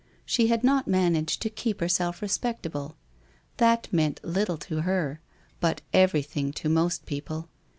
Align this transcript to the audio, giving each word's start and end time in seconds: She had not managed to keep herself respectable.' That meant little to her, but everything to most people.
She 0.25 0.47
had 0.47 0.63
not 0.63 0.87
managed 0.87 1.43
to 1.43 1.49
keep 1.51 1.79
herself 1.79 2.23
respectable.' 2.23 2.95
That 3.57 3.87
meant 3.93 4.19
little 4.23 4.57
to 4.57 4.81
her, 4.81 5.21
but 5.59 5.83
everything 5.93 6.51
to 6.53 6.69
most 6.69 7.05
people. 7.05 7.49